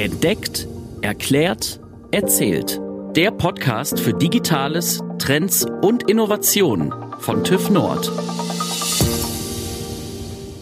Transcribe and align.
Entdeckt, 0.00 0.66
erklärt, 1.02 1.78
erzählt. 2.10 2.80
Der 3.14 3.30
Podcast 3.30 4.00
für 4.00 4.14
Digitales, 4.14 5.02
Trends 5.18 5.66
und 5.82 6.08
Innovation 6.08 6.94
von 7.18 7.44
TÜV 7.44 7.68
Nord. 7.68 8.10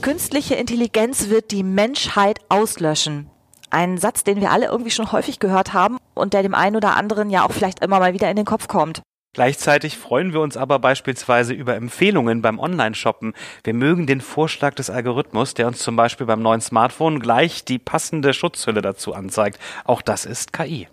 Künstliche 0.02 0.56
Intelligenz 0.56 1.28
wird 1.28 1.52
die 1.52 1.62
Menschheit 1.62 2.40
auslöschen. 2.48 3.30
Ein 3.70 3.98
Satz, 3.98 4.24
den 4.24 4.40
wir 4.40 4.50
alle 4.50 4.66
irgendwie 4.66 4.90
schon 4.90 5.12
häufig 5.12 5.38
gehört 5.38 5.72
haben 5.72 5.98
und 6.16 6.34
der 6.34 6.42
dem 6.42 6.56
einen 6.56 6.74
oder 6.74 6.96
anderen 6.96 7.30
ja 7.30 7.46
auch 7.46 7.52
vielleicht 7.52 7.78
immer 7.78 8.00
mal 8.00 8.14
wieder 8.14 8.28
in 8.28 8.34
den 8.34 8.44
Kopf 8.44 8.66
kommt. 8.66 9.02
Gleichzeitig 9.34 9.96
freuen 9.96 10.32
wir 10.32 10.40
uns 10.40 10.56
aber 10.56 10.78
beispielsweise 10.78 11.52
über 11.52 11.76
Empfehlungen 11.76 12.42
beim 12.42 12.58
Online-Shoppen. 12.58 13.34
Wir 13.62 13.74
mögen 13.74 14.06
den 14.06 14.20
Vorschlag 14.20 14.74
des 14.74 14.90
Algorithmus, 14.90 15.54
der 15.54 15.66
uns 15.66 15.78
zum 15.78 15.96
Beispiel 15.96 16.26
beim 16.26 16.42
neuen 16.42 16.60
Smartphone 16.60 17.20
gleich 17.20 17.64
die 17.64 17.78
passende 17.78 18.32
Schutzhülle 18.32 18.82
dazu 18.82 19.14
anzeigt. 19.14 19.58
Auch 19.84 20.02
das 20.02 20.24
ist 20.24 20.52
KI. 20.52 20.88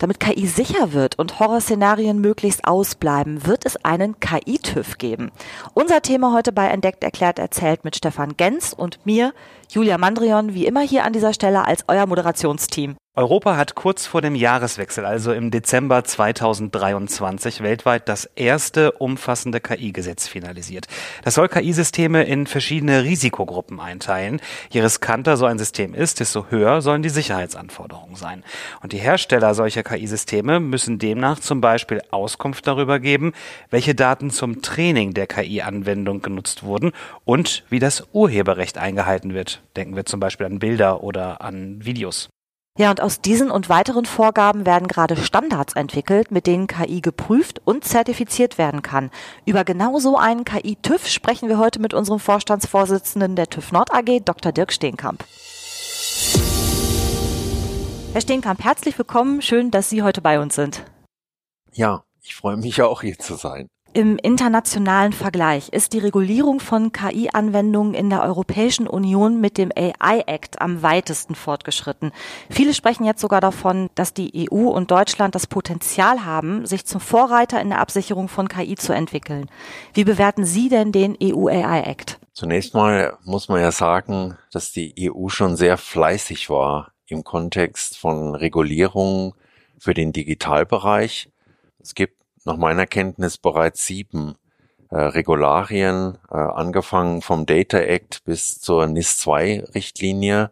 Damit 0.00 0.20
KI 0.20 0.46
sicher 0.46 0.92
wird 0.92 1.18
und 1.18 1.40
Horrorszenarien 1.40 2.20
möglichst 2.20 2.64
ausbleiben, 2.68 3.46
wird 3.46 3.66
es 3.66 3.84
einen 3.84 4.20
KI-TÜV 4.20 4.96
geben. 4.98 5.32
Unser 5.74 6.02
Thema 6.02 6.32
heute 6.32 6.52
bei 6.52 6.68
Entdeckt, 6.68 7.02
Erklärt, 7.02 7.40
Erzählt 7.40 7.82
mit 7.84 7.96
Stefan 7.96 8.36
Gens 8.36 8.72
und 8.72 9.04
mir, 9.04 9.34
Julia 9.68 9.98
Mandrion, 9.98 10.54
wie 10.54 10.66
immer 10.66 10.82
hier 10.82 11.04
an 11.04 11.12
dieser 11.12 11.32
Stelle 11.32 11.64
als 11.64 11.84
euer 11.88 12.06
Moderationsteam. 12.06 12.96
Europa 13.18 13.56
hat 13.56 13.74
kurz 13.74 14.06
vor 14.06 14.22
dem 14.22 14.36
Jahreswechsel, 14.36 15.04
also 15.04 15.32
im 15.32 15.50
Dezember 15.50 16.04
2023, 16.04 17.64
weltweit 17.64 18.08
das 18.08 18.26
erste 18.36 18.92
umfassende 18.92 19.58
KI-Gesetz 19.58 20.28
finalisiert. 20.28 20.86
Das 21.24 21.34
soll 21.34 21.48
KI-Systeme 21.48 22.22
in 22.22 22.46
verschiedene 22.46 23.02
Risikogruppen 23.02 23.80
einteilen. 23.80 24.40
Je 24.70 24.82
riskanter 24.82 25.36
so 25.36 25.46
ein 25.46 25.58
System 25.58 25.94
ist, 25.94 26.20
desto 26.20 26.46
höher 26.50 26.80
sollen 26.80 27.02
die 27.02 27.08
Sicherheitsanforderungen 27.08 28.14
sein. 28.14 28.44
Und 28.82 28.92
die 28.92 28.98
Hersteller 28.98 29.52
solcher 29.52 29.82
KI-Systeme 29.82 30.60
müssen 30.60 31.00
demnach 31.00 31.40
zum 31.40 31.60
Beispiel 31.60 32.00
Auskunft 32.12 32.68
darüber 32.68 33.00
geben, 33.00 33.32
welche 33.68 33.96
Daten 33.96 34.30
zum 34.30 34.62
Training 34.62 35.12
der 35.12 35.26
KI-Anwendung 35.26 36.22
genutzt 36.22 36.62
wurden 36.62 36.92
und 37.24 37.64
wie 37.68 37.80
das 37.80 38.06
Urheberrecht 38.12 38.78
eingehalten 38.78 39.34
wird. 39.34 39.60
Denken 39.74 39.96
wir 39.96 40.04
zum 40.04 40.20
Beispiel 40.20 40.46
an 40.46 40.60
Bilder 40.60 41.02
oder 41.02 41.40
an 41.40 41.84
Videos. 41.84 42.28
Ja, 42.78 42.90
und 42.90 43.00
aus 43.00 43.20
diesen 43.20 43.50
und 43.50 43.68
weiteren 43.68 44.06
Vorgaben 44.06 44.64
werden 44.64 44.86
gerade 44.86 45.16
Standards 45.16 45.72
entwickelt, 45.72 46.30
mit 46.30 46.46
denen 46.46 46.68
KI 46.68 47.00
geprüft 47.00 47.60
und 47.64 47.84
zertifiziert 47.84 48.56
werden 48.56 48.82
kann. 48.82 49.10
Über 49.44 49.64
genau 49.64 49.98
so 49.98 50.16
einen 50.16 50.44
KI-TÜV 50.44 51.08
sprechen 51.08 51.48
wir 51.48 51.58
heute 51.58 51.80
mit 51.80 51.92
unserem 51.92 52.20
Vorstandsvorsitzenden 52.20 53.34
der 53.34 53.50
TÜV 53.50 53.72
Nord 53.72 53.92
AG, 53.92 54.20
Dr. 54.24 54.52
Dirk 54.52 54.72
Steenkamp. 54.72 55.24
Herr 58.12 58.20
Steenkamp, 58.20 58.62
herzlich 58.62 58.96
willkommen. 58.96 59.42
Schön, 59.42 59.72
dass 59.72 59.90
Sie 59.90 60.04
heute 60.04 60.20
bei 60.20 60.38
uns 60.38 60.54
sind. 60.54 60.84
Ja, 61.72 62.04
ich 62.22 62.36
freue 62.36 62.58
mich 62.58 62.80
auch 62.80 63.02
hier 63.02 63.18
zu 63.18 63.34
sein. 63.34 63.66
Im 63.94 64.18
internationalen 64.18 65.14
Vergleich 65.14 65.70
ist 65.70 65.94
die 65.94 65.98
Regulierung 65.98 66.60
von 66.60 66.92
KI-Anwendungen 66.92 67.94
in 67.94 68.10
der 68.10 68.22
Europäischen 68.22 68.86
Union 68.86 69.40
mit 69.40 69.56
dem 69.56 69.72
AI 69.74 70.24
Act 70.26 70.60
am 70.60 70.82
weitesten 70.82 71.34
fortgeschritten. 71.34 72.12
Viele 72.50 72.74
sprechen 72.74 73.06
jetzt 73.06 73.22
sogar 73.22 73.40
davon, 73.40 73.88
dass 73.94 74.12
die 74.12 74.48
EU 74.52 74.68
und 74.68 74.90
Deutschland 74.90 75.34
das 75.34 75.46
Potenzial 75.46 76.26
haben, 76.26 76.66
sich 76.66 76.84
zum 76.84 77.00
Vorreiter 77.00 77.62
in 77.62 77.70
der 77.70 77.80
Absicherung 77.80 78.28
von 78.28 78.48
KI 78.48 78.74
zu 78.74 78.92
entwickeln. 78.92 79.50
Wie 79.94 80.04
bewerten 80.04 80.44
Sie 80.44 80.68
denn 80.68 80.92
den 80.92 81.16
EU 81.22 81.48
AI 81.48 81.80
Act? 81.80 82.20
Zunächst 82.34 82.74
mal 82.74 83.16
muss 83.24 83.48
man 83.48 83.62
ja 83.62 83.72
sagen, 83.72 84.36
dass 84.52 84.70
die 84.70 85.10
EU 85.10 85.28
schon 85.28 85.56
sehr 85.56 85.78
fleißig 85.78 86.50
war 86.50 86.92
im 87.06 87.24
Kontext 87.24 87.96
von 87.96 88.34
Regulierungen 88.34 89.32
für 89.78 89.94
den 89.94 90.12
Digitalbereich. 90.12 91.30
Es 91.80 91.94
gibt 91.94 92.17
nach 92.44 92.56
meiner 92.56 92.86
Kenntnis 92.86 93.38
bereits 93.38 93.86
sieben 93.86 94.36
äh, 94.90 94.96
Regularien, 94.96 96.18
äh, 96.30 96.36
angefangen 96.36 97.22
vom 97.22 97.46
Data 97.46 97.78
Act 97.78 98.24
bis 98.24 98.60
zur 98.60 98.86
NIS-2-Richtlinie. 98.86 100.50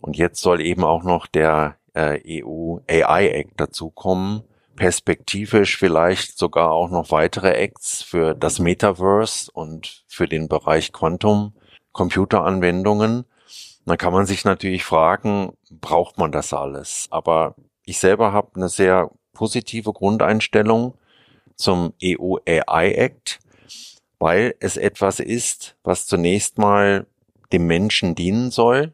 Und 0.00 0.16
jetzt 0.16 0.40
soll 0.40 0.60
eben 0.60 0.84
auch 0.84 1.02
noch 1.02 1.26
der 1.26 1.76
äh, 1.94 2.42
EU 2.42 2.78
AI 2.88 3.28
Act 3.28 3.60
dazukommen. 3.60 4.42
Perspektivisch 4.76 5.76
vielleicht 5.76 6.38
sogar 6.38 6.70
auch 6.70 6.90
noch 6.90 7.10
weitere 7.10 7.52
Acts 7.52 8.02
für 8.02 8.34
das 8.34 8.60
Metaverse 8.60 9.50
und 9.52 10.04
für 10.06 10.26
den 10.26 10.48
Bereich 10.48 10.92
Quantum 10.92 11.54
Computeranwendungen. 11.92 13.24
Dann 13.84 13.98
kann 13.98 14.12
man 14.12 14.26
sich 14.26 14.44
natürlich 14.44 14.84
fragen, 14.84 15.52
braucht 15.70 16.18
man 16.18 16.30
das 16.30 16.52
alles? 16.52 17.08
Aber 17.10 17.56
ich 17.84 17.98
selber 17.98 18.32
habe 18.32 18.52
eine 18.54 18.68
sehr 18.68 19.10
positive 19.32 19.92
Grundeinstellung 19.92 20.94
zum 21.56 21.92
EU 22.02 22.36
AI 22.46 22.92
Act, 22.92 23.40
weil 24.18 24.54
es 24.60 24.76
etwas 24.76 25.20
ist, 25.20 25.76
was 25.82 26.06
zunächst 26.06 26.58
mal 26.58 27.06
dem 27.52 27.66
Menschen 27.66 28.14
dienen 28.14 28.50
soll, 28.50 28.92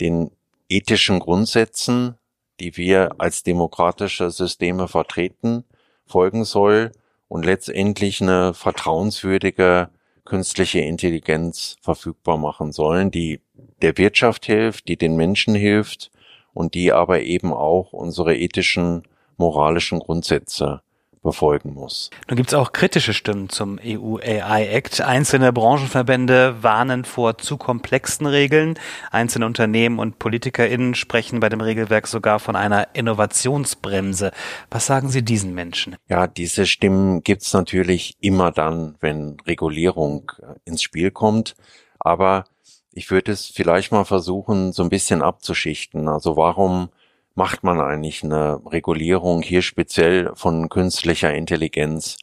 den 0.00 0.30
ethischen 0.68 1.20
Grundsätzen, 1.20 2.16
die 2.60 2.76
wir 2.76 3.16
als 3.18 3.42
demokratische 3.42 4.30
Systeme 4.30 4.88
vertreten, 4.88 5.64
folgen 6.06 6.44
soll 6.44 6.92
und 7.28 7.44
letztendlich 7.44 8.22
eine 8.22 8.54
vertrauenswürdige 8.54 9.90
künstliche 10.24 10.80
Intelligenz 10.80 11.76
verfügbar 11.80 12.36
machen 12.36 12.72
sollen, 12.72 13.10
die 13.10 13.40
der 13.82 13.96
Wirtschaft 13.96 14.46
hilft, 14.46 14.88
die 14.88 14.96
den 14.96 15.16
Menschen 15.16 15.54
hilft 15.54 16.10
und 16.52 16.74
die 16.74 16.92
aber 16.92 17.22
eben 17.22 17.52
auch 17.52 17.92
unsere 17.92 18.36
ethischen 18.36 19.02
moralischen 19.36 19.98
Grundsätze 20.00 20.82
befolgen 21.26 21.74
muss. 21.74 22.10
Nun 22.28 22.36
gibt 22.36 22.50
es 22.50 22.54
auch 22.54 22.72
kritische 22.72 23.12
Stimmen 23.12 23.50
zum 23.50 23.78
EU 23.84 24.16
AI 24.18 24.68
Act. 24.68 25.00
Einzelne 25.02 25.52
Branchenverbände 25.52 26.62
warnen 26.62 27.04
vor 27.04 27.36
zu 27.36 27.58
komplexen 27.58 28.26
Regeln. 28.26 28.78
Einzelne 29.10 29.44
Unternehmen 29.44 29.98
und 29.98 30.18
PolitikerInnen 30.18 30.94
sprechen 30.94 31.40
bei 31.40 31.48
dem 31.48 31.60
Regelwerk 31.60 32.06
sogar 32.06 32.38
von 32.38 32.54
einer 32.56 32.94
Innovationsbremse. 32.94 34.30
Was 34.70 34.86
sagen 34.86 35.08
Sie 35.08 35.22
diesen 35.22 35.52
Menschen? 35.52 35.96
Ja, 36.08 36.28
diese 36.28 36.64
Stimmen 36.64 37.22
gibt 37.24 37.42
es 37.42 37.52
natürlich 37.52 38.16
immer 38.20 38.52
dann, 38.52 38.94
wenn 39.00 39.36
Regulierung 39.46 40.30
ins 40.64 40.82
Spiel 40.82 41.10
kommt. 41.10 41.56
Aber 41.98 42.44
ich 42.92 43.10
würde 43.10 43.32
es 43.32 43.46
vielleicht 43.46 43.90
mal 43.90 44.04
versuchen, 44.04 44.72
so 44.72 44.84
ein 44.84 44.90
bisschen 44.90 45.22
abzuschichten. 45.22 46.08
Also 46.08 46.36
warum 46.36 46.88
macht 47.36 47.62
man 47.62 47.80
eigentlich 47.80 48.24
eine 48.24 48.60
Regulierung 48.66 49.42
hier 49.42 49.62
speziell 49.62 50.32
von 50.34 50.68
künstlicher 50.68 51.32
Intelligenz? 51.32 52.16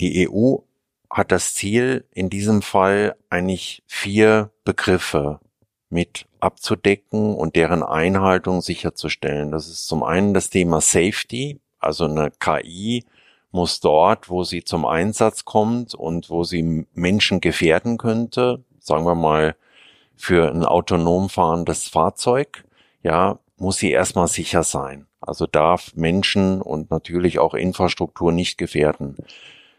Die 0.00 0.28
EU 0.28 0.58
hat 1.10 1.32
das 1.32 1.54
Ziel, 1.54 2.04
in 2.12 2.30
diesem 2.30 2.62
Fall 2.62 3.16
eigentlich 3.30 3.82
vier 3.86 4.50
Begriffe 4.64 5.40
mit 5.88 6.26
abzudecken 6.38 7.34
und 7.34 7.56
deren 7.56 7.82
Einhaltung 7.82 8.60
sicherzustellen. 8.60 9.50
Das 9.50 9.68
ist 9.68 9.86
zum 9.88 10.04
einen 10.04 10.34
das 10.34 10.50
Thema 10.50 10.80
Safety, 10.80 11.58
also 11.80 12.04
eine 12.04 12.30
KI 12.38 13.04
muss 13.50 13.80
dort, 13.80 14.28
wo 14.28 14.44
sie 14.44 14.62
zum 14.62 14.84
Einsatz 14.84 15.44
kommt 15.44 15.94
und 15.94 16.30
wo 16.30 16.44
sie 16.44 16.86
Menschen 16.94 17.40
gefährden 17.40 17.98
könnte, 17.98 18.62
sagen 18.78 19.04
wir 19.04 19.16
mal 19.16 19.56
für 20.14 20.50
ein 20.50 20.64
autonom 20.64 21.30
fahrendes 21.30 21.88
Fahrzeug, 21.88 22.64
ja, 23.02 23.38
muss 23.60 23.76
sie 23.76 23.90
erstmal 23.90 24.26
sicher 24.26 24.62
sein. 24.62 25.06
Also 25.20 25.46
darf 25.46 25.94
Menschen 25.94 26.62
und 26.62 26.90
natürlich 26.90 27.38
auch 27.38 27.54
Infrastruktur 27.54 28.32
nicht 28.32 28.56
gefährden. 28.56 29.16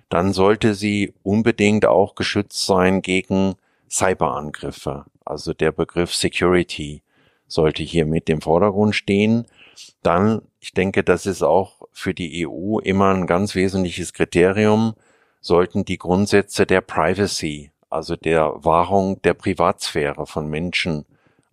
Dann 0.08 0.34
sollte 0.34 0.76
sie 0.76 1.14
unbedingt 1.24 1.86
auch 1.86 2.16
geschützt 2.16 2.66
sein 2.66 3.02
gegen 3.02 3.56
Cyberangriffe. 3.90 5.06
Also 5.26 5.54
der 5.54 5.72
Begriff 5.72 6.14
Security 6.14 7.02
sollte 7.48 7.82
hier 7.82 8.06
mit 8.06 8.30
im 8.30 8.42
Vordergrund 8.42 8.96
stehen. 8.96 9.48
Dann, 10.04 10.44
ich 10.60 10.74
denke, 10.74 11.04
das 11.04 11.26
ist 11.26 11.42
auch 11.42 11.82
für 11.92 12.14
die 12.14 12.48
EU 12.48 12.80
immer 12.80 13.14
ein 13.14 13.26
ganz 13.26 13.56
wesentliches 13.56 14.14
Kriterium, 14.14 14.94
sollten 15.42 15.86
die 15.86 15.98
Grundsätze 15.98 16.68
der 16.68 16.82
Privacy, 16.82 17.72
also 17.90 18.16
der 18.16 18.64
Wahrung 18.64 19.22
der 19.24 19.34
Privatsphäre 19.34 20.28
von 20.28 20.50
Menschen 20.50 21.06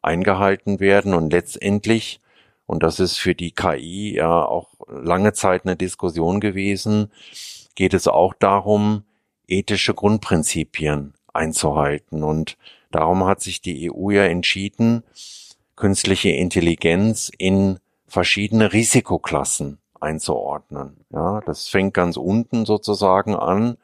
eingehalten 0.03 0.81
werden 0.81 1.15
und 1.15 1.31
letztendlich, 1.31 2.21
und 2.67 2.83
das 2.83 3.01
ist 3.01 3.17
für 3.19 3.35
die 3.35 3.53
KI 3.53 4.15
ja 4.15 4.45
auch 4.45 4.75
lange 4.89 5.33
Zeit 5.33 5.65
eine 5.65 5.77
Diskussion 5.77 6.41
gewesen, 6.41 7.11
geht 7.75 7.95
es 7.95 8.09
auch 8.09 8.35
darum, 8.35 9.05
ethische 9.47 9.95
Grundprinzipien 9.95 11.15
einzuhalten. 11.33 12.23
Und 12.23 12.57
darum 12.91 13.25
hat 13.25 13.41
sich 13.41 13.61
die 13.63 13.91
EU 13.91 14.11
ja 14.11 14.25
entschieden, 14.25 15.03
künstliche 15.77 16.31
Intelligenz 16.31 17.31
in 17.37 17.79
verschiedene 18.07 18.73
Risikoklassen 18.73 19.79
einzuordnen. 20.01 21.05
Ja, 21.11 21.41
das 21.47 21.69
fängt 21.69 21.95
ganz 21.95 22.17
unten 22.17 22.67
sozusagen 22.67 23.35
an 23.35 23.77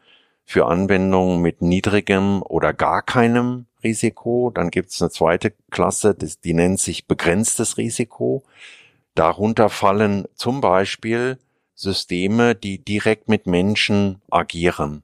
für 0.44 0.66
Anwendungen 0.66 1.40
mit 1.40 1.62
niedrigem 1.62 2.42
oder 2.42 2.72
gar 2.72 3.02
keinem 3.02 3.66
Risiko. 3.84 4.50
Dann 4.54 4.70
gibt 4.70 4.90
es 4.90 5.00
eine 5.00 5.10
zweite 5.10 5.52
Klasse, 5.70 6.14
die 6.14 6.54
nennt 6.54 6.80
sich 6.80 7.06
begrenztes 7.06 7.78
Risiko. 7.78 8.42
Darunter 9.14 9.68
fallen 9.68 10.24
zum 10.34 10.60
Beispiel 10.60 11.38
Systeme, 11.74 12.54
die 12.54 12.84
direkt 12.84 13.28
mit 13.28 13.46
Menschen 13.46 14.20
agieren. 14.30 15.02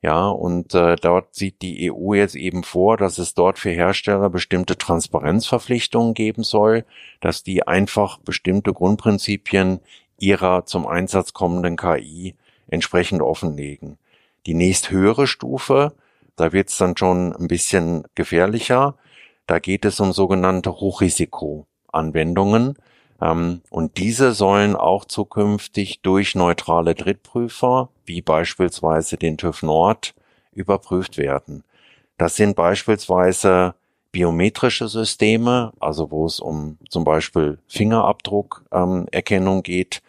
Ja, 0.00 0.28
und 0.28 0.74
äh, 0.74 0.96
dort 0.96 1.34
sieht 1.34 1.60
die 1.60 1.90
EU 1.90 2.14
jetzt 2.14 2.36
eben 2.36 2.62
vor, 2.62 2.96
dass 2.96 3.18
es 3.18 3.34
dort 3.34 3.58
für 3.58 3.70
Hersteller 3.70 4.30
bestimmte 4.30 4.78
Transparenzverpflichtungen 4.78 6.14
geben 6.14 6.44
soll, 6.44 6.84
dass 7.20 7.42
die 7.42 7.66
einfach 7.66 8.18
bestimmte 8.18 8.72
Grundprinzipien 8.72 9.80
ihrer 10.18 10.66
zum 10.66 10.86
Einsatz 10.86 11.32
kommenden 11.32 11.76
KI 11.76 12.36
entsprechend 12.68 13.22
offenlegen. 13.22 13.98
Die 14.46 14.54
nächsthöhere 14.54 15.26
Stufe, 15.26 15.94
da 16.38 16.52
wird 16.52 16.68
es 16.68 16.78
dann 16.78 16.96
schon 16.96 17.34
ein 17.34 17.48
bisschen 17.48 18.04
gefährlicher. 18.14 18.94
Da 19.46 19.58
geht 19.58 19.84
es 19.84 20.00
um 20.00 20.12
sogenannte 20.12 20.72
Hochrisikoanwendungen. 20.72 22.76
Ähm, 23.20 23.62
und 23.70 23.98
diese 23.98 24.32
sollen 24.32 24.76
auch 24.76 25.04
zukünftig 25.04 26.00
durch 26.02 26.34
neutrale 26.34 26.94
Drittprüfer, 26.94 27.90
wie 28.04 28.22
beispielsweise 28.22 29.16
den 29.16 29.36
TÜV 29.36 29.62
Nord, 29.62 30.14
überprüft 30.52 31.18
werden. 31.18 31.64
Das 32.16 32.36
sind 32.36 32.56
beispielsweise 32.56 33.74
biometrische 34.12 34.88
Systeme, 34.88 35.72
also 35.80 36.10
wo 36.10 36.26
es 36.26 36.40
um 36.40 36.78
zum 36.88 37.04
Beispiel 37.04 37.58
Fingerabdruckerkennung 37.68 39.56
ähm, 39.56 39.62
geht. 39.62 40.02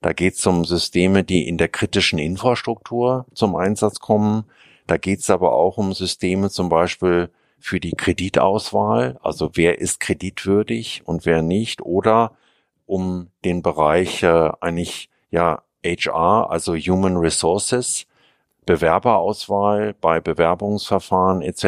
Da 0.00 0.12
geht 0.12 0.34
es 0.34 0.46
um 0.46 0.64
Systeme, 0.64 1.24
die 1.24 1.48
in 1.48 1.56
der 1.56 1.68
kritischen 1.68 2.18
Infrastruktur 2.18 3.26
zum 3.32 3.56
Einsatz 3.56 4.00
kommen. 4.00 4.44
Da 4.86 4.96
geht 4.96 5.20
es 5.20 5.30
aber 5.30 5.52
auch 5.52 5.78
um 5.78 5.92
Systeme 5.92 6.50
zum 6.50 6.68
Beispiel 6.68 7.30
für 7.58 7.80
die 7.80 7.92
Kreditauswahl, 7.92 9.18
also 9.22 9.50
wer 9.54 9.78
ist 9.78 10.00
kreditwürdig 10.00 11.02
und 11.06 11.24
wer 11.24 11.40
nicht, 11.40 11.80
oder 11.80 12.36
um 12.84 13.30
den 13.44 13.62
Bereich 13.62 14.22
äh, 14.22 14.50
eigentlich 14.60 15.08
ja 15.30 15.62
HR, 15.82 16.50
also 16.50 16.74
Human 16.76 17.16
Resources, 17.16 18.06
Bewerberauswahl 18.66 19.94
bei 20.00 20.20
Bewerbungsverfahren 20.20 21.42
etc. 21.42 21.66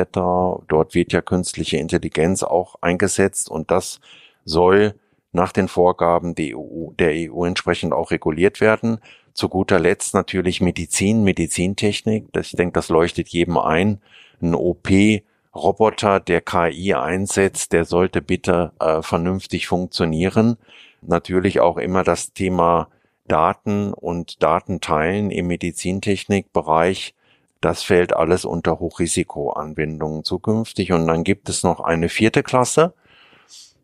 Dort 0.68 0.94
wird 0.94 1.12
ja 1.12 1.20
künstliche 1.20 1.76
Intelligenz 1.76 2.42
auch 2.42 2.76
eingesetzt 2.80 3.50
und 3.50 3.70
das 3.70 4.00
soll 4.44 4.94
nach 5.32 5.52
den 5.52 5.68
Vorgaben 5.68 6.34
der 6.34 6.56
EU, 6.56 6.92
der 6.98 7.30
EU 7.30 7.44
entsprechend 7.44 7.92
auch 7.92 8.10
reguliert 8.10 8.60
werden. 8.60 8.98
Zu 9.36 9.48
guter 9.48 9.78
Letzt 9.78 10.14
natürlich 10.14 10.60
Medizin, 10.60 11.22
Medizintechnik. 11.22 12.26
Ich 12.40 12.52
denke, 12.52 12.72
das 12.72 12.88
leuchtet 12.88 13.28
jedem 13.28 13.58
ein. 13.58 14.00
Ein 14.40 14.54
OP-Roboter, 14.54 16.20
der 16.20 16.40
KI 16.40 16.94
einsetzt, 16.94 17.72
der 17.72 17.84
sollte 17.84 18.20
bitte 18.20 18.72
äh, 18.80 19.02
vernünftig 19.02 19.68
funktionieren 19.68 20.56
natürlich 21.02 21.60
auch 21.60 21.76
immer 21.76 22.04
das 22.04 22.32
Thema 22.32 22.88
Daten 23.26 23.92
und 23.92 24.42
Datenteilen 24.42 25.30
im 25.30 25.48
Medizintechnikbereich. 25.48 27.14
Das 27.60 27.82
fällt 27.82 28.14
alles 28.14 28.44
unter 28.44 28.78
Hochrisikoanwendungen 28.78 30.24
zukünftig. 30.24 30.92
Und 30.92 31.06
dann 31.06 31.24
gibt 31.24 31.48
es 31.48 31.62
noch 31.62 31.80
eine 31.80 32.08
vierte 32.08 32.42
Klasse. 32.42 32.94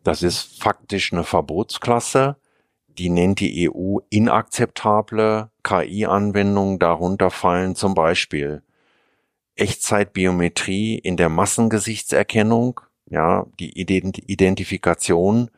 Das 0.03 0.21
ist 0.23 0.61
faktisch 0.61 1.11
eine 1.11 1.23
Verbotsklasse. 1.23 2.35
Die 2.97 3.09
nennt 3.09 3.39
die 3.39 3.69
EU 3.69 3.99
inakzeptable 4.09 5.49
KI-Anwendungen. 5.63 6.79
Darunter 6.79 7.31
fallen 7.31 7.75
zum 7.75 7.93
Beispiel 7.95 8.61
Echtzeitbiometrie 9.55 10.97
in 10.97 11.17
der 11.17 11.29
Massengesichtserkennung, 11.29 12.81
ja, 13.09 13.45
die 13.59 13.79
Identifikation 13.79 15.51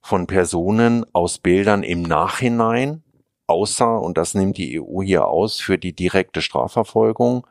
von 0.00 0.26
Personen 0.26 1.04
aus 1.12 1.38
Bildern 1.38 1.82
im 1.82 2.02
Nachhinein, 2.02 3.02
außer, 3.46 4.00
und 4.00 4.18
das 4.18 4.34
nimmt 4.34 4.56
die 4.56 4.80
EU 4.80 5.02
hier 5.02 5.26
aus, 5.26 5.60
für 5.60 5.78
die 5.78 5.92
direkte 5.92 6.42
Strafverfolgung, 6.42 7.46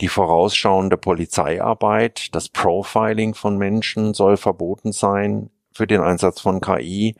die 0.00 0.08
vorausschauende 0.08 0.96
Polizeiarbeit, 0.96 2.34
das 2.34 2.48
Profiling 2.48 3.34
von 3.34 3.56
Menschen 3.56 4.14
soll 4.14 4.36
verboten 4.36 4.92
sein 4.92 5.50
für 5.72 5.86
den 5.86 6.00
Einsatz 6.00 6.40
von 6.40 6.60
KI, 6.60 7.16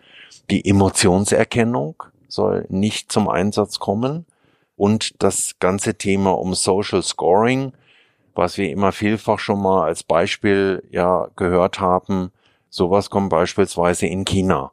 die 0.50 0.68
Emotionserkennung 0.68 2.02
soll 2.28 2.66
nicht 2.68 3.10
zum 3.12 3.28
Einsatz 3.28 3.78
kommen. 3.78 4.26
Und 4.76 5.22
das 5.22 5.58
ganze 5.58 5.94
Thema 5.94 6.38
um 6.38 6.54
Social 6.54 7.02
Scoring, 7.02 7.72
was 8.34 8.58
wir 8.58 8.70
immer 8.70 8.92
vielfach 8.92 9.38
schon 9.38 9.62
mal 9.62 9.84
als 9.84 10.02
Beispiel 10.02 10.82
ja 10.90 11.28
gehört 11.34 11.80
haben, 11.80 12.30
Sowas 12.76 13.08
kommt 13.08 13.30
beispielsweise 13.30 14.06
in 14.06 14.26
China 14.26 14.72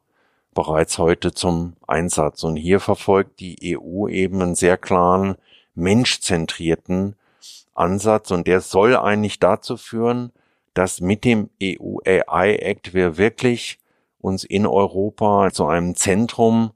bereits 0.54 0.98
heute 0.98 1.34
zum 1.34 1.78
Einsatz. 1.88 2.44
Und 2.44 2.58
hier 2.58 2.82
verfolgt 2.82 3.40
die 3.40 3.78
EU 3.78 4.10
eben 4.10 4.42
einen 4.42 4.56
sehr 4.56 4.76
klaren 4.76 5.36
menschzentrierten 5.74 7.16
Ansatz. 7.74 8.32
Und 8.32 8.46
der 8.46 8.60
soll 8.60 8.98
eigentlich 8.98 9.40
dazu 9.40 9.78
führen, 9.78 10.34
dass 10.74 11.00
mit 11.00 11.24
dem 11.24 11.50
EU 11.64 12.00
AI 12.06 12.56
Act 12.56 12.94
wir 12.94 13.18
wirklich 13.18 13.80
uns 14.24 14.44
in 14.44 14.66
Europa 14.66 15.52
zu 15.52 15.68
einem 15.68 15.96
Zentrum 15.96 16.72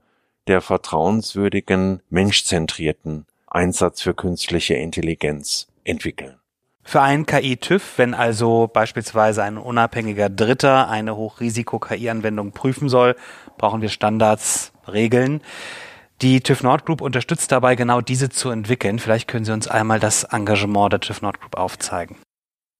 der 0.47 0.61
vertrauenswürdigen, 0.61 2.01
menschzentrierten 2.09 3.25
Einsatz 3.47 4.01
für 4.01 4.13
künstliche 4.13 4.75
Intelligenz 4.75 5.67
entwickeln. 5.83 6.35
Für 6.83 7.01
einen 7.01 7.25
KI-TÜV, 7.25 7.97
wenn 7.97 8.13
also 8.13 8.69
beispielsweise 8.71 9.44
ein 9.44 9.57
unabhängiger 9.57 10.29
Dritter 10.29 10.89
eine 10.89 11.15
Hochrisiko-KI-Anwendung 11.15 12.51
prüfen 12.51 12.88
soll, 12.88 13.15
brauchen 13.57 13.81
wir 13.81 13.89
Standards, 13.89 14.71
Regeln. 14.88 15.41
Die 16.21 16.41
TÜV 16.41 16.63
Nord 16.63 16.85
Group 16.85 17.01
unterstützt 17.01 17.51
dabei, 17.51 17.75
genau 17.75 18.01
diese 18.01 18.29
zu 18.29 18.49
entwickeln. 18.49 18.99
Vielleicht 18.99 19.27
können 19.27 19.45
Sie 19.45 19.51
uns 19.51 19.67
einmal 19.67 19.99
das 19.99 20.23
Engagement 20.23 20.94
der 20.94 20.99
TÜV 21.01 21.21
Nord 21.21 21.41
Group 21.41 21.57
aufzeigen. 21.57 22.15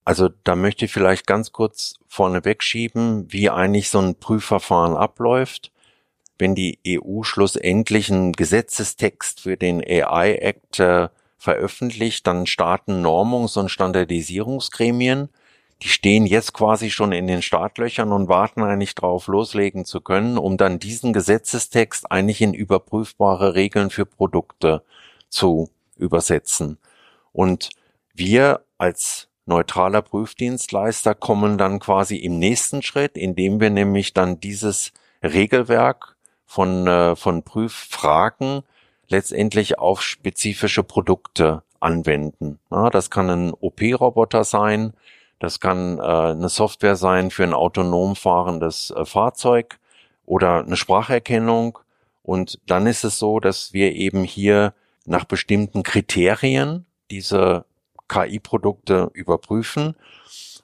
Also 0.08 0.30
da 0.42 0.56
möchte 0.56 0.86
ich 0.86 0.90
vielleicht 0.90 1.26
ganz 1.26 1.52
kurz 1.52 1.98
vorneweg 2.06 2.62
schieben, 2.62 3.30
wie 3.30 3.50
eigentlich 3.50 3.90
so 3.90 3.98
ein 3.98 4.14
Prüfverfahren 4.14 4.96
abläuft. 4.96 5.70
Wenn 6.38 6.54
die 6.54 6.78
EU 6.88 7.24
schlussendlich 7.24 8.10
einen 8.10 8.32
Gesetzestext 8.32 9.40
für 9.40 9.58
den 9.58 9.84
AI 9.86 10.36
Act 10.36 10.80
äh, 10.80 11.10
veröffentlicht, 11.36 12.26
dann 12.26 12.46
starten 12.46 13.04
Normungs- 13.04 13.58
und 13.58 13.68
Standardisierungsgremien. 13.68 15.28
Die 15.82 15.90
stehen 15.90 16.24
jetzt 16.24 16.54
quasi 16.54 16.90
schon 16.90 17.12
in 17.12 17.26
den 17.26 17.42
Startlöchern 17.42 18.10
und 18.10 18.28
warten 18.28 18.62
eigentlich 18.62 18.94
drauf, 18.94 19.26
loslegen 19.26 19.84
zu 19.84 20.00
können, 20.00 20.38
um 20.38 20.56
dann 20.56 20.78
diesen 20.78 21.12
Gesetzestext 21.12 22.10
eigentlich 22.10 22.40
in 22.40 22.54
überprüfbare 22.54 23.54
Regeln 23.54 23.90
für 23.90 24.06
Produkte 24.06 24.82
zu 25.28 25.68
übersetzen. 25.98 26.78
Und 27.34 27.68
wir 28.14 28.64
als 28.78 29.28
neutraler 29.48 30.02
Prüfdienstleister 30.02 31.14
kommen 31.14 31.58
dann 31.58 31.80
quasi 31.80 32.16
im 32.16 32.38
nächsten 32.38 32.82
Schritt, 32.82 33.16
indem 33.16 33.60
wir 33.60 33.70
nämlich 33.70 34.14
dann 34.14 34.38
dieses 34.38 34.92
Regelwerk 35.22 36.16
von, 36.46 36.86
äh, 36.86 37.16
von 37.16 37.42
Prüffragen 37.42 38.62
letztendlich 39.08 39.78
auf 39.78 40.02
spezifische 40.02 40.82
Produkte 40.84 41.62
anwenden. 41.80 42.58
Das 42.70 43.10
kann 43.10 43.30
ein 43.30 43.54
OP-Roboter 43.54 44.44
sein, 44.44 44.92
das 45.38 45.60
kann 45.60 45.98
äh, 45.98 46.02
eine 46.02 46.48
Software 46.48 46.96
sein 46.96 47.30
für 47.30 47.44
ein 47.44 47.54
autonom 47.54 48.16
fahrendes 48.16 48.90
äh, 48.90 49.04
Fahrzeug 49.04 49.78
oder 50.26 50.64
eine 50.64 50.76
Spracherkennung. 50.76 51.78
Und 52.22 52.60
dann 52.66 52.86
ist 52.86 53.04
es 53.04 53.18
so, 53.18 53.40
dass 53.40 53.72
wir 53.72 53.92
eben 53.92 54.24
hier 54.24 54.74
nach 55.06 55.24
bestimmten 55.24 55.82
Kriterien 55.82 56.86
diese 57.10 57.64
KI-Produkte 58.08 59.10
überprüfen. 59.12 59.94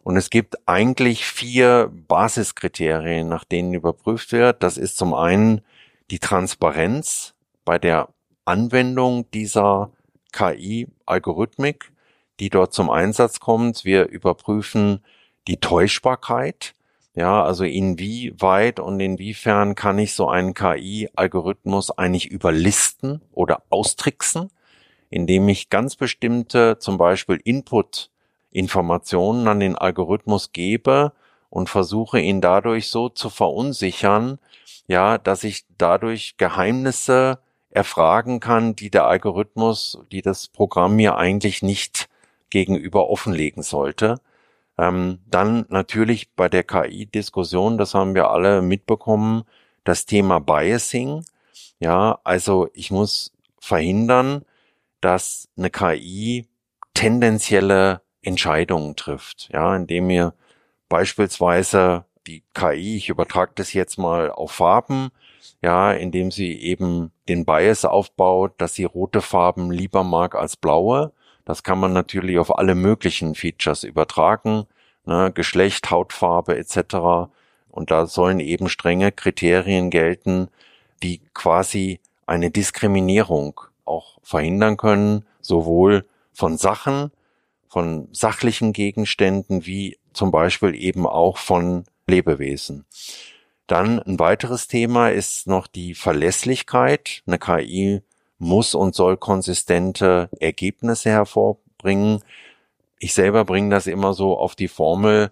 Und 0.03 0.17
es 0.17 0.29
gibt 0.31 0.57
eigentlich 0.67 1.25
vier 1.25 1.91
Basiskriterien, 2.09 3.29
nach 3.29 3.45
denen 3.45 3.73
überprüft 3.73 4.33
wird. 4.33 4.63
Das 4.63 4.77
ist 4.77 4.97
zum 4.97 5.15
einen 5.15 5.63
die 6.11 6.19
Transparenz 6.19 7.35
bei 7.65 7.79
der 7.79 8.09
Anwendung 8.45 9.31
dieser 9.31 9.91
KI-Algorithmik, 10.33 11.93
die 12.41 12.51
dort 12.51 12.75
zum 12.75 12.91
Einsatz 12.91 13.41
kommt. 13.41 13.85
Wir 13.85 14.09
überprüfen 14.09 15.03
die 15.49 15.59
Täuschbarkeit. 15.59 16.75
Ja, 17.17 17.45
also 17.45 17.63
inwieweit 17.63 18.81
und 18.81 18.99
inwiefern 18.99 19.77
kann 19.77 19.99
ich 20.01 20.15
so 20.15 20.29
einen 20.29 20.53
KI-Algorithmus 20.53 21.93
eigentlich 21.93 22.27
überlisten 22.27 23.23
oder 23.33 23.63
austricksen, 23.71 24.51
indem 25.11 25.49
ich 25.49 25.71
ganz 25.71 25.97
bestimmte, 25.97 26.79
zum 26.79 26.99
Beispiel 26.99 27.41
Input-Informationen 27.43 29.49
an 29.49 29.61
den 29.61 29.77
Algorithmus 29.77 30.53
gebe 30.53 31.13
und 31.51 31.71
versuche 31.71 32.21
ihn 32.21 32.41
dadurch 32.41 32.89
so 32.89 33.09
zu 33.09 33.31
verunsichern, 33.31 34.39
ja, 34.87 35.19
dass 35.19 35.45
ich 35.45 35.65
dadurch 35.79 36.37
Geheimnisse 36.37 37.39
erfragen 37.71 38.41
kann, 38.41 38.77
die 38.77 38.91
der 38.91 39.07
Algorithmus, 39.07 39.99
die 40.13 40.23
das 40.23 40.49
Programm 40.49 40.97
mir 40.97 41.17
eigentlich 41.17 41.63
nicht 41.63 42.09
gegenüber 42.51 43.09
offenlegen 43.09 43.63
sollte. 43.63 44.21
Ähm, 44.79 45.21
dann 45.27 45.67
natürlich 45.69 46.33
bei 46.33 46.49
der 46.49 46.65
KI-Diskussion, 46.65 47.79
das 47.79 47.95
haben 47.95 48.15
wir 48.15 48.31
alle 48.31 48.63
mitbekommen, 48.63 49.45
das 49.85 50.07
Thema 50.07 50.41
Biasing. 50.41 51.25
Ja, 51.79 52.19
also 52.25 52.69
ich 52.75 52.91
muss 52.91 53.33
verhindern, 53.61 54.45
dass 55.05 55.49
eine 55.59 55.69
KI 55.69 56.47
tendenzielle 56.95 58.01
Entscheidungen 58.23 58.97
trifft. 58.97 59.51
Ja, 59.53 59.77
indem 59.77 60.07
mir 60.07 60.33
beispielsweise 60.89 62.07
die 62.27 62.43
KI, 62.55 62.97
ich 62.97 63.11
übertrage 63.11 63.53
das 63.55 63.75
jetzt 63.75 63.99
mal 63.99 64.31
auf 64.31 64.53
Farben, 64.53 65.11
ja, 65.61 65.93
indem 65.93 66.31
sie 66.31 66.59
eben 66.59 67.13
den 67.29 67.45
Bias 67.45 67.85
aufbaut, 67.85 68.55
dass 68.59 68.75
sie 68.75 68.85
rote 68.85 69.21
Farben 69.21 69.71
lieber 69.71 70.05
mag 70.05 70.35
als 70.35 70.57
blaue. 70.57 71.13
Das 71.45 71.63
kann 71.63 71.79
man 71.79 71.93
natürlich 71.93 72.39
auf 72.39 72.57
alle 72.57 72.75
möglichen 72.75 73.35
Features 73.35 73.85
übertragen, 73.85 74.65
ne, 75.05 75.31
Geschlecht, 75.35 75.91
Hautfarbe 75.91 76.57
etc. 76.57 77.29
Und 77.71 77.91
da 77.91 78.07
sollen 78.07 78.41
eben 78.41 78.71
strenge 78.71 79.13
Kriterien 79.13 79.91
gelten, 79.91 80.49
die 81.03 81.21
quasi 81.35 82.01
eine 82.25 82.51
Diskriminierung 82.51 83.61
auch 83.85 84.19
verhindern 84.23 84.77
können, 84.77 85.25
sowohl 85.41 86.07
von 86.33 86.57
Sachen, 86.57 87.11
von 87.69 88.09
sachlichen 88.13 88.73
Gegenständen 88.73 89.67
wie 89.67 89.99
zum 90.13 90.31
Beispiel 90.31 90.75
eben 90.75 91.07
auch 91.07 91.39
von 91.39 91.85
Lebewesen. 92.07 92.85
Dann 93.67 93.99
ein 94.01 94.19
weiteres 94.19 94.69
Thema 94.69 95.09
ist 95.09 95.47
noch 95.47 95.67
die 95.67 95.95
Verlässlichkeit. 95.95 97.23
Eine 97.27 97.39
KI 97.39 98.03
muss 98.39 98.75
und 98.75 98.95
soll 98.95 99.17
konsistente 99.17 100.29
Ergebnisse 100.39 101.11
hervorbringen. 101.11 102.23
Ich 102.99 103.15
selber 103.15 103.45
bringe 103.45 103.71
das 103.71 103.87
immer 103.87 104.13
so 104.13 104.37
auf 104.37 104.55
die 104.55 104.69
Formel, 104.69 105.31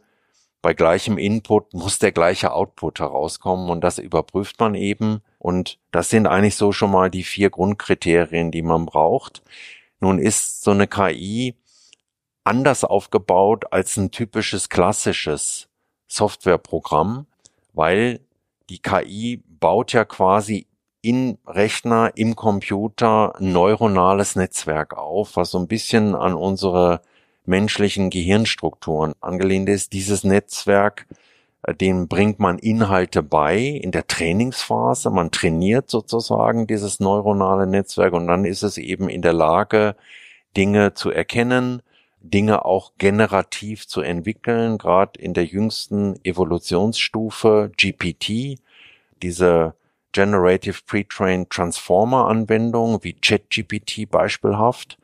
bei 0.63 0.75
gleichem 0.75 1.19
Input 1.19 1.75
muss 1.75 1.99
der 1.99 2.13
gleiche 2.13 2.53
Output 2.53 3.01
herauskommen 3.01 3.69
und 3.69 3.83
das 3.83 3.99
überprüft 3.99 4.61
man 4.61 4.77
eben. 4.77 5.21
Und 5.43 5.81
das 5.91 6.09
sind 6.09 6.29
eigentlich 6.29 6.55
so 6.55 6.71
schon 6.71 6.93
mal 6.93 7.11
die 7.11 7.25
vier 7.25 7.51
Grundkriterien, 7.51 8.53
die 8.53 8.63
man 8.63 8.87
braucht. 8.87 9.43
Nun 9.99 10.21
ist 10.21 10.63
so 10.63 10.71
eine 10.71 10.87
KI 10.87 11.57
anders 12.45 12.85
aufgebaut 12.85 13.65
als 13.73 13.97
ein 13.97 14.13
typisches 14.13 14.69
klassisches 14.69 15.69
Softwareprogramm, 16.07 17.27
weil 17.73 18.21
die 18.71 18.79
KI 18.79 19.43
baut 19.45 19.93
ja 19.93 20.05
quasi 20.05 20.69
im 21.01 21.39
Rechner, 21.45 22.13
im 22.15 22.37
Computer 22.37 23.35
ein 23.35 23.51
neuronales 23.51 24.37
Netzwerk 24.37 24.97
auf, 24.97 25.35
was 25.35 25.51
so 25.51 25.59
ein 25.59 25.67
bisschen 25.67 26.15
an 26.15 26.35
unsere 26.35 27.03
menschlichen 27.47 28.11
Gehirnstrukturen 28.11 29.15
angelehnt 29.21 29.69
ist. 29.69 29.93
Dieses 29.93 30.23
Netzwerk, 30.23 31.09
dem 31.71 32.09
bringt 32.09 32.41
man 32.41 32.59
Inhalte 32.59 33.23
bei 33.23 33.59
in 33.59 33.93
der 33.93 34.07
Trainingsphase. 34.07 35.11
Man 35.11 35.31
trainiert 35.31 35.91
sozusagen 35.91 36.67
dieses 36.67 36.99
neuronale 36.99 37.67
Netzwerk 37.67 38.13
und 38.15 38.27
dann 38.27 38.45
ist 38.45 38.63
es 38.63 38.79
eben 38.79 39.09
in 39.09 39.23
der 39.23 39.33
Lage, 39.33 39.95
Dinge 40.57 40.95
zu 40.95 41.11
erkennen, 41.11 41.83
Dinge 42.21 42.65
auch 42.65 42.93
generativ 42.99 43.87
zu 43.87 44.01
entwickeln, 44.01 44.79
gerade 44.79 45.21
in 45.21 45.35
der 45.35 45.45
jüngsten 45.45 46.19
Evolutionsstufe 46.25 47.71
GPT, 47.77 48.59
diese 49.23 49.75
Generative 50.13 50.79
Pre-Trained 50.87 51.49
Transformer 51.49 52.29
Anwendung 52.29 53.03
wie 53.03 53.15
ChatGPT 53.15 54.11
beispielhaft. 54.11 54.99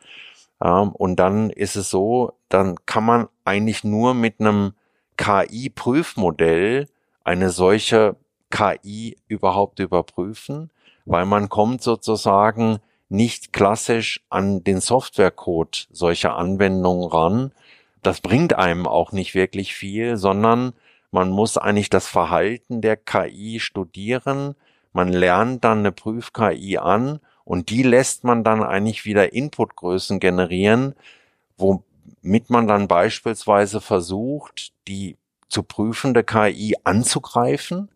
Ähm, 0.63 0.93
und 0.93 1.17
dann 1.17 1.51
ist 1.51 1.77
es 1.77 1.91
so, 1.91 2.35
dann 2.49 2.77
kann 2.85 3.05
man 3.05 3.29
eigentlich 3.45 3.85
nur 3.85 4.15
mit 4.15 4.41
einem 4.41 4.75
KI-Prüfmodell 5.19 6.87
eine 7.25 7.51
solche 7.51 8.17
KI 8.51 9.17
überhaupt 9.27 9.79
überprüfen, 9.79 10.71
weil 11.05 11.27
man 11.27 11.51
kommt 11.51 11.83
sozusagen 11.83 12.79
nicht 13.11 13.53
klassisch 13.53 14.25
an 14.31 14.65
den 14.65 14.81
Softwarecode 14.81 15.89
solcher 15.91 16.37
Anwendungen 16.37 17.09
ran. 17.09 17.53
Das 18.03 18.21
bringt 18.21 18.55
einem 18.55 18.87
auch 18.87 19.13
nicht 19.13 19.35
wirklich 19.35 19.75
viel, 19.75 20.17
sondern 20.17 20.73
man 21.11 21.31
muss 21.31 21.57
eigentlich 21.57 21.91
das 21.91 22.07
Verhalten 22.07 22.81
der 22.81 22.97
KI 22.97 23.61
studieren. 23.61 24.55
Man 24.93 25.09
lernt 25.09 25.65
dann 25.65 25.81
eine 25.81 25.93
Prüf-KI 25.93 26.79
an 26.79 27.21
und 27.45 27.71
die 27.71 27.83
lässt 27.83 28.25
man 28.25 28.45
dann 28.45 28.63
eigentlich 28.63 29.05
wieder 29.05 29.33
Inputgrößen 29.33 30.21
generieren, 30.21 30.95
womit 32.23 32.51
man 32.51 32.67
dann 32.67 32.89
beispielsweise 32.89 33.81
versucht, 33.81 34.73
die 34.87 35.17
zu 35.49 35.63
prüfende 35.63 36.25
KI 36.25 36.77
anzugreifen, 36.85 37.89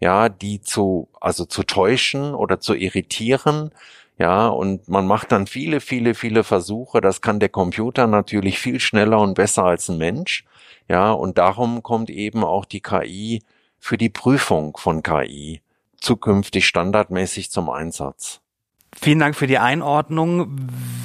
ja, 0.00 0.28
die 0.28 0.60
zu, 0.60 1.08
also 1.20 1.44
zu 1.44 1.62
täuschen 1.62 2.34
oder 2.34 2.60
zu 2.60 2.74
irritieren, 2.74 3.72
ja, 4.20 4.48
und 4.48 4.86
man 4.86 5.06
macht 5.06 5.32
dann 5.32 5.46
viele, 5.46 5.80
viele, 5.80 6.14
viele 6.14 6.44
Versuche. 6.44 7.00
Das 7.00 7.22
kann 7.22 7.40
der 7.40 7.48
Computer 7.48 8.06
natürlich 8.06 8.58
viel 8.58 8.78
schneller 8.78 9.18
und 9.18 9.32
besser 9.32 9.64
als 9.64 9.88
ein 9.88 9.96
Mensch. 9.96 10.44
Ja, 10.88 11.12
und 11.12 11.38
darum 11.38 11.82
kommt 11.82 12.10
eben 12.10 12.44
auch 12.44 12.66
die 12.66 12.82
KI 12.82 13.42
für 13.78 13.96
die 13.96 14.10
Prüfung 14.10 14.76
von 14.76 15.02
KI 15.02 15.62
zukünftig 16.00 16.66
standardmäßig 16.66 17.50
zum 17.50 17.70
Einsatz. 17.70 18.42
Vielen 18.94 19.18
Dank 19.18 19.36
für 19.36 19.46
die 19.46 19.58
Einordnung. 19.58 20.56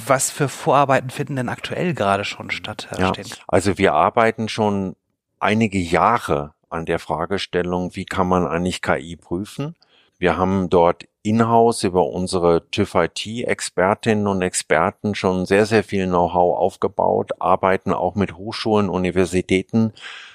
Was 0.06 0.30
für 0.30 0.48
Vorarbeiten 0.48 1.10
finden 1.10 1.36
denn 1.36 1.48
aktuell 1.48 1.94
gerade 1.94 2.24
schon 2.24 2.50
statt, 2.50 2.88
Herr 2.90 3.00
ja? 3.00 3.12
Also 3.48 3.78
wir 3.78 3.94
arbeiten 3.94 4.48
schon 4.48 4.96
einige 5.40 5.78
Jahre 5.78 6.54
an 6.68 6.86
der 6.86 6.98
Fragestellung, 6.98 7.94
wie 7.94 8.04
kann 8.04 8.28
man 8.28 8.46
eigentlich 8.46 8.82
KI 8.82 9.16
prüfen? 9.16 9.76
Wir 10.18 10.36
haben 10.36 10.70
dort 10.70 11.06
in-house 11.22 11.82
über 11.82 12.06
unsere 12.06 12.70
TÜV-IT-Expertinnen 12.70 14.26
und 14.26 14.42
Experten 14.42 15.14
schon 15.14 15.44
sehr, 15.44 15.66
sehr 15.66 15.84
viel 15.84 16.06
Know-how 16.06 16.56
aufgebaut, 16.58 17.32
arbeiten 17.40 17.92
auch 17.92 18.14
mit 18.14 18.36
Hochschulen, 18.36 18.88
Universitäten 18.88 19.92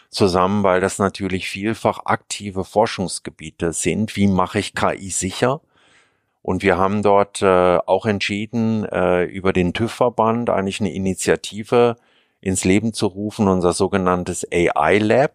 zusammen, 0.10 0.64
weil 0.64 0.82
das 0.82 1.00
natürlich 1.00 1.50
vielfach 1.50 2.06
aktive 2.06 2.64
Forschungsgebiete 2.64 3.74
sind. 3.74 4.16
Wie 4.16 4.28
mache 4.28 4.60
ich 4.60 4.76
KI 4.76 5.10
sicher? 5.10 5.62
Und 6.42 6.64
wir 6.64 6.78
haben 6.78 7.04
dort 7.04 7.42
äh, 7.42 7.78
auch 7.86 8.06
entschieden, 8.06 8.86
äh, 8.86 9.24
über 9.24 9.54
den 9.54 9.74
TÜV-Verband 9.74 10.50
eigentlich 10.50 10.80
eine 10.80 10.94
Initiative 10.94 11.98
ins 12.42 12.66
Leben 12.66 12.94
zu 12.94 13.08
rufen, 13.08 13.48
unser 13.48 13.74
sogenanntes 13.74 14.48
AI 14.52 14.98
Lab 14.98 15.34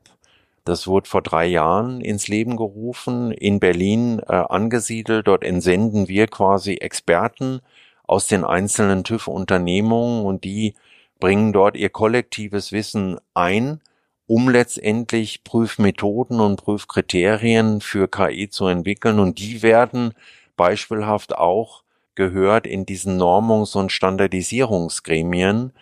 das 0.67 0.89
wurde 0.89 1.09
vor 1.09 1.23
drei 1.23 1.47
Jahren 1.47 2.01
ins 2.01 2.27
Leben 2.27 2.57
gerufen, 2.57 3.31
in 3.31 3.61
Berlin 3.61 4.21
äh, 4.29 4.33
angesiedelt. 4.33 5.29
Dort 5.29 5.45
entsenden 5.45 6.09
wir 6.09 6.27
quasi 6.27 6.75
Experten 6.75 7.61
aus 8.03 8.27
den 8.27 8.43
einzelnen 8.43 9.05
TÜV-Unternehmungen 9.05 10.27
und 10.27 10.43
die 10.43 10.75
bringen 11.21 11.53
dort 11.53 11.77
ihr 11.77 11.89
kollektives 11.89 12.73
Wissen 12.73 13.19
ein, 13.33 13.81
um 14.27 14.49
letztendlich 14.49 15.45
Prüfmethoden 15.45 16.41
und 16.41 16.57
Prüfkriterien 16.57 17.81
für 17.81 18.09
KI 18.09 18.51
zu 18.51 18.67
entwickeln. 18.67 19.21
Und 19.21 19.39
die 19.39 19.63
werden 19.63 20.15
beispielhaft 20.57 21.37
auch 21.37 21.83
gehört 22.15 22.67
in 22.67 22.87
diesen 22.87 23.21
Normungs- 23.21 23.77
und 23.77 23.93
Standardisierungsgremien, 23.93 25.73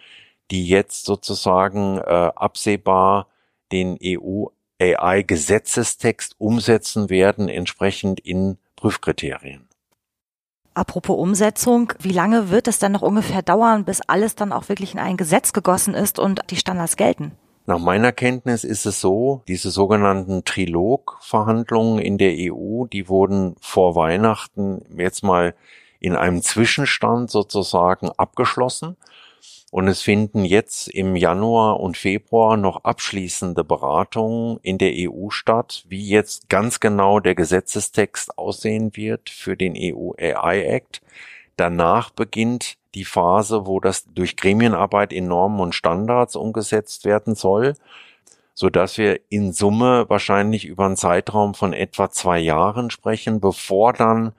die 0.51 0.67
jetzt 0.67 1.05
sozusagen 1.05 1.99
äh, 1.99 2.31
absehbar 2.35 3.29
den 3.73 3.99
EU 4.03 4.47
AI-Gesetzestext 4.81 6.35
umsetzen 6.39 7.09
werden, 7.09 7.49
entsprechend 7.49 8.21
in 8.21 8.59
Prüfkriterien. 8.77 9.69
Apropos 10.75 11.17
Umsetzung, 11.17 11.93
wie 12.01 12.11
lange 12.11 12.51
wird 12.51 12.67
es 12.67 12.81
dann 12.81 12.93
noch 12.93 13.03
ungefähr 13.03 13.43
dauern, 13.43 13.85
bis 13.85 14.01
alles 14.01 14.35
dann 14.35 14.53
auch 14.53 14.69
wirklich 14.69 14.93
in 14.93 14.99
ein 14.99 15.17
Gesetz 15.17 15.53
gegossen 15.53 15.95
ist 15.95 16.19
und 16.19 16.41
die 16.51 16.57
Standards 16.57 16.97
gelten? 16.97 17.33
Nach 17.67 17.79
meiner 17.79 18.13
Kenntnis 18.13 18.63
ist 18.63 18.85
es 18.85 19.01
so, 19.01 19.43
diese 19.49 19.71
sogenannten 19.71 20.45
Trilog-Verhandlungen 20.45 21.99
in 21.99 22.19
der 22.19 22.35
EU, 22.37 22.85
die 22.85 23.09
wurden 23.09 23.57
vor 23.59 23.97
Weihnachten 23.97 24.85
jetzt 24.99 25.25
mal 25.25 25.55
in 25.99 26.15
einem 26.15 26.43
Zwischenstand 26.43 27.31
sozusagen 27.31 28.11
abgeschlossen. 28.11 28.99
Und 29.71 29.89
es 29.89 30.03
finden 30.03 30.45
jetzt 30.45 30.89
im 30.89 31.17
Januar 31.17 31.81
und 31.81 31.97
Februar 31.97 32.59
noch 32.59 32.85
abschließende 32.85 33.65
Beratungen 33.65 34.59
in 34.63 34.77
der 34.77 34.93
EU 34.95 35.31
statt, 35.31 35.85
wie 35.89 36.07
jetzt 36.07 36.51
ganz 36.51 36.81
genau 36.81 37.19
der 37.19 37.35
Gesetzestext 37.35 38.37
aussehen 38.37 38.95
wird 38.95 39.31
für 39.31 39.57
den 39.57 39.75
EU 39.75 40.13
AI 40.19 40.65
Act. 40.65 41.01
Danach 41.57 42.11
beginnt 42.11 42.77
die 42.95 43.05
Phase, 43.05 43.67
wo 43.67 43.81
das 43.81 44.05
durch 44.15 44.37
Gremienarbeit 44.37 45.13
in 45.13 45.27
Normen 45.29 45.61
und 45.61 45.75
Standards 45.75 46.37
umgesetzt 46.37 47.05
werden 47.05 47.35
soll, 47.35 47.75
so 48.55 48.71
dass 48.71 48.99
wir 48.99 49.21
in 49.29 49.53
Summe 49.53 50.07
wahrscheinlich 50.09 50.65
über 50.65 50.87
einen 50.87 50.97
Zeitraum 50.97 51.55
von 51.55 51.73
etwa 51.73 52.11
zwei 52.11 52.39
Jahren 52.39 52.91
sprechen, 52.91 53.41
bevor 53.41 53.93
dann 53.93 54.33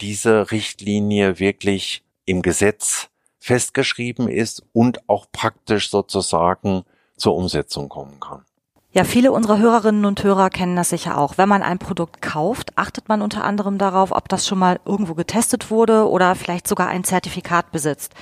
diese 0.00 0.50
Richtlinie 0.50 1.38
wirklich 1.38 2.04
im 2.26 2.42
Gesetz 2.42 3.08
festgeschrieben 3.38 4.28
ist 4.28 4.64
und 4.72 5.08
auch 5.08 5.26
praktisch 5.32 5.90
sozusagen 5.90 6.84
zur 7.16 7.36
Umsetzung 7.36 7.88
kommen 7.88 8.20
kann. 8.20 8.44
Ja, 8.96 9.02
viele 9.02 9.32
unserer 9.32 9.58
Hörerinnen 9.58 10.04
und 10.04 10.22
Hörer 10.22 10.50
kennen 10.50 10.76
das 10.76 10.90
sicher 10.90 11.18
auch. 11.18 11.36
Wenn 11.36 11.48
man 11.48 11.64
ein 11.64 11.80
Produkt 11.80 12.22
kauft, 12.22 12.78
achtet 12.78 13.08
man 13.08 13.22
unter 13.22 13.42
anderem 13.42 13.76
darauf, 13.76 14.12
ob 14.12 14.28
das 14.28 14.46
schon 14.46 14.60
mal 14.60 14.78
irgendwo 14.84 15.14
getestet 15.14 15.68
wurde 15.68 16.08
oder 16.08 16.36
vielleicht 16.36 16.68
sogar 16.68 16.86
ein 16.86 17.02
Zertifikat 17.02 17.72
besitzt. 17.72 18.14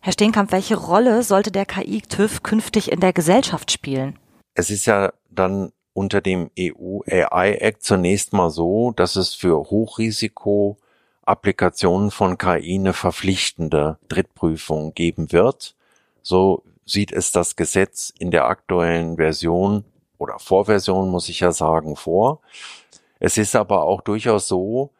Herr 0.00 0.12
Steenkamp, 0.12 0.52
welche 0.52 0.76
Rolle 0.76 1.22
sollte 1.22 1.50
der 1.50 1.64
KI-TÜV 1.64 2.42
künftig 2.42 2.92
in 2.92 3.00
der 3.00 3.14
Gesellschaft 3.14 3.72
spielen? 3.72 4.18
Es 4.52 4.68
ist 4.68 4.84
ja 4.84 5.14
dann 5.30 5.72
unter 5.94 6.20
dem 6.20 6.50
EU 6.60 7.00
AI 7.10 7.54
Act 7.54 7.82
zunächst 7.82 8.34
mal 8.34 8.50
so, 8.50 8.92
dass 8.94 9.16
es 9.16 9.32
für 9.32 9.56
Hochrisiko 9.70 10.76
Applikationen 11.22 12.10
von 12.10 12.36
KI 12.36 12.74
eine 12.74 12.92
verpflichtende 12.92 13.96
Drittprüfung 14.08 14.92
geben 14.92 15.32
wird. 15.32 15.74
So 16.20 16.64
sieht 16.84 17.12
es 17.12 17.32
das 17.32 17.56
Gesetz 17.56 18.12
in 18.18 18.30
der 18.30 18.44
aktuellen 18.44 19.16
Version 19.16 19.84
oder 20.18 20.38
Vorversion, 20.38 21.08
muss 21.08 21.28
ich 21.28 21.40
ja 21.40 21.52
sagen, 21.52 21.96
vor. 21.96 22.40
Es 23.20 23.38
ist 23.38 23.56
aber 23.56 23.84
auch 23.84 24.00
durchaus 24.00 24.48
so, 24.48 24.90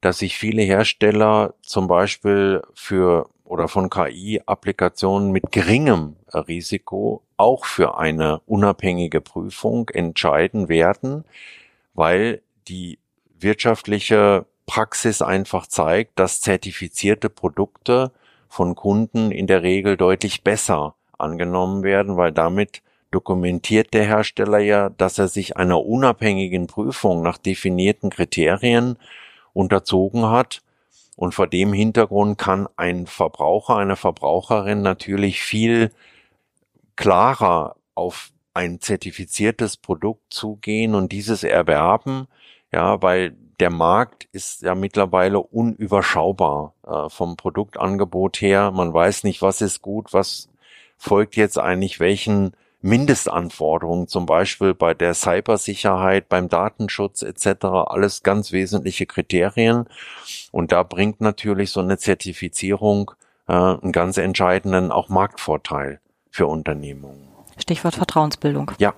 dass 0.00 0.18
sich 0.18 0.36
viele 0.36 0.62
Hersteller 0.62 1.54
zum 1.62 1.88
Beispiel 1.88 2.62
für 2.74 3.28
oder 3.44 3.66
von 3.66 3.88
KI-Applikationen 3.88 5.32
mit 5.32 5.50
geringem 5.52 6.16
Risiko 6.32 7.22
auch 7.36 7.64
für 7.64 7.98
eine 7.98 8.40
unabhängige 8.46 9.20
Prüfung 9.20 9.88
entscheiden 9.88 10.68
werden, 10.68 11.24
weil 11.94 12.42
die 12.68 12.98
wirtschaftliche 13.38 14.44
Praxis 14.66 15.22
einfach 15.22 15.66
zeigt, 15.66 16.18
dass 16.18 16.42
zertifizierte 16.42 17.30
Produkte 17.30 18.12
von 18.48 18.74
Kunden 18.74 19.30
in 19.30 19.46
der 19.46 19.62
Regel 19.62 19.96
deutlich 19.96 20.44
besser 20.44 20.94
angenommen 21.16 21.82
werden, 21.82 22.16
weil 22.16 22.32
damit 22.32 22.82
dokumentiert 23.10 23.94
der 23.94 24.04
Hersteller 24.04 24.58
ja, 24.58 24.90
dass 24.90 25.18
er 25.18 25.28
sich 25.28 25.56
einer 25.56 25.84
unabhängigen 25.84 26.66
Prüfung 26.66 27.22
nach 27.22 27.38
definierten 27.38 28.10
Kriterien 28.10 28.98
unterzogen 29.52 30.26
hat. 30.26 30.62
Und 31.16 31.34
vor 31.34 31.48
dem 31.48 31.72
Hintergrund 31.72 32.38
kann 32.38 32.68
ein 32.76 33.06
Verbraucher, 33.06 33.76
eine 33.76 33.96
Verbraucherin 33.96 34.82
natürlich 34.82 35.40
viel 35.40 35.90
klarer 36.94 37.76
auf 37.94 38.30
ein 38.54 38.80
zertifiziertes 38.80 39.76
Produkt 39.76 40.32
zugehen 40.32 40.94
und 40.94 41.12
dieses 41.12 41.44
erwerben, 41.44 42.26
ja, 42.72 43.00
weil 43.02 43.36
der 43.60 43.70
Markt 43.70 44.28
ist 44.32 44.62
ja 44.62 44.74
mittlerweile 44.74 45.40
unüberschaubar 45.40 46.74
äh, 46.86 47.08
vom 47.08 47.36
Produktangebot 47.36 48.40
her. 48.40 48.70
Man 48.70 48.92
weiß 48.92 49.24
nicht, 49.24 49.42
was 49.42 49.60
ist 49.60 49.82
gut, 49.82 50.12
was 50.12 50.48
folgt 50.96 51.36
jetzt 51.36 51.58
eigentlich 51.58 51.98
welchen 52.00 52.52
Mindestanforderungen, 52.80 54.06
zum 54.06 54.26
Beispiel 54.26 54.72
bei 54.74 54.94
der 54.94 55.14
Cybersicherheit, 55.14 56.28
beim 56.28 56.48
Datenschutz 56.48 57.22
etc. 57.22 57.64
Alles 57.64 58.22
ganz 58.22 58.52
wesentliche 58.52 59.06
Kriterien. 59.06 59.86
Und 60.52 60.72
da 60.72 60.82
bringt 60.84 61.20
natürlich 61.20 61.70
so 61.70 61.80
eine 61.80 61.98
Zertifizierung 61.98 63.10
äh, 63.48 63.52
einen 63.52 63.92
ganz 63.92 64.16
entscheidenden 64.16 64.92
auch 64.92 65.08
Marktvorteil 65.08 66.00
für 66.30 66.46
Unternehmungen. 66.46 67.28
Stichwort 67.58 67.96
Vertrauensbildung. 67.96 68.70
Ja. 68.78 68.94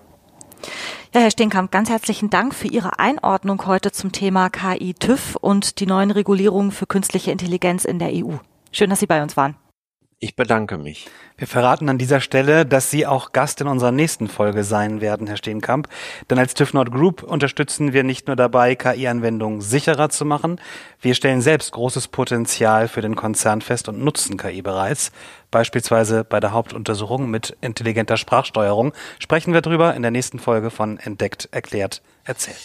Ja, 1.14 1.22
Herr 1.22 1.30
Steenkamp, 1.30 1.72
ganz 1.72 1.88
herzlichen 1.88 2.28
Dank 2.28 2.54
für 2.54 2.68
Ihre 2.68 2.99
Einordnung 2.99 3.66
heute 3.66 3.92
zum 3.92 4.12
Thema 4.12 4.50
KI 4.50 4.94
TÜV 4.94 5.37
und 5.37 5.80
die 5.80 5.87
neuen 5.87 6.10
Regulierungen 6.10 6.70
für 6.70 6.87
künstliche 6.87 7.32
Intelligenz 7.32 7.84
in 7.87 7.99
der 7.99 8.10
EU. 8.12 8.34
Schön, 8.70 8.90
dass 8.90 9.00
Sie 9.00 9.06
bei 9.06 9.22
uns 9.22 9.37
waren. 9.37 9.56
Ich 10.22 10.36
bedanke 10.36 10.76
mich. 10.76 11.08
Wir 11.38 11.46
verraten 11.46 11.88
an 11.88 11.96
dieser 11.96 12.20
Stelle, 12.20 12.66
dass 12.66 12.90
Sie 12.90 13.06
auch 13.06 13.32
Gast 13.32 13.62
in 13.62 13.66
unserer 13.66 13.90
nächsten 13.90 14.28
Folge 14.28 14.64
sein 14.64 15.00
werden, 15.00 15.26
Herr 15.26 15.38
Steenkamp. 15.38 15.88
Denn 16.28 16.38
als 16.38 16.52
TÜV 16.52 16.74
Nord 16.74 16.92
Group 16.92 17.22
unterstützen 17.22 17.94
wir 17.94 18.04
nicht 18.04 18.26
nur 18.26 18.36
dabei, 18.36 18.74
KI-Anwendungen 18.74 19.62
sicherer 19.62 20.10
zu 20.10 20.26
machen, 20.26 20.60
wir 21.00 21.14
stellen 21.14 21.40
selbst 21.40 21.72
großes 21.72 22.08
Potenzial 22.08 22.87
für 22.87 23.00
den 23.00 23.16
Konzern 23.16 23.62
fest 23.62 23.88
und 23.88 24.04
nutzen 24.04 24.37
KI 24.37 24.61
bereits. 24.61 25.11
Beispielsweise 25.50 26.22
bei 26.22 26.38
der 26.38 26.52
Hauptuntersuchung 26.52 27.30
mit 27.30 27.56
intelligenter 27.62 28.18
Sprachsteuerung 28.18 28.92
sprechen 29.20 29.54
wir 29.54 29.62
drüber 29.62 29.94
in 29.94 30.02
der 30.02 30.11
nächsten 30.11 30.38
Folge 30.38 30.68
von 30.68 30.98
Entdeckt, 30.98 31.48
Erklärt, 31.50 32.02
Erzählt. 32.24 32.59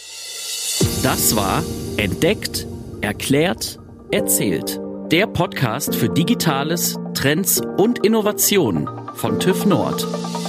Das 1.03 1.33
war 1.37 1.63
Entdeckt, 1.95 2.67
Erklärt, 2.99 3.79
Erzählt 4.11 4.81
der 5.11 5.27
Podcast 5.27 5.95
für 5.95 6.09
Digitales, 6.09 6.97
Trends 7.13 7.61
und 7.77 8.03
Innovationen 8.03 8.89
von 9.13 9.39
TÜV 9.39 9.65
Nord. 9.65 10.44